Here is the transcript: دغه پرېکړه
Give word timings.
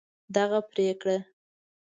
دغه 0.35 0.59
پرېکړه 0.69 1.17